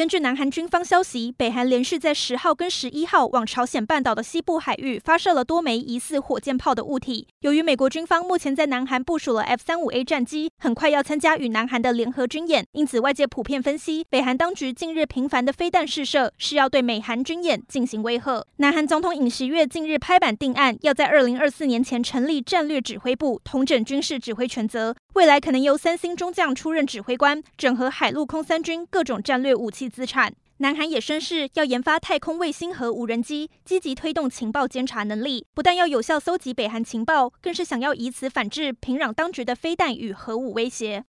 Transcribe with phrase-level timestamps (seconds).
[0.00, 7.28] 根据南韩军方消息，北韩连续在十号跟十一号往朝鲜半岛的西部海域发射了多枚疑似火箭炮的物体。
[7.40, 18.42] 由于美国军方目前在南韩部署了 F 三五 A 战机，很快要参加与南韩的联合军演，因此外界普遍分析，北韩当局近日频繁的飞弹试射是要对美韩军演进行威吓。
[18.56, 24.96] 南韩总统尹锡悦近日拍板定案，要在二零二四年前成立战略指挥部，统整军事指挥权责。
[25.14, 30.32] 未来可能由三星中将出任指挥官，整合海陆空三军各种战略武器资产。
[30.58, 35.44] 南韩也宣誓要研发太空卫星和无人机，积极推动情报监察能力。
[35.52, 40.98] 不但要有效搜集北韩情报，更是想要以此反制平壤当局的飞弹与核武威胁。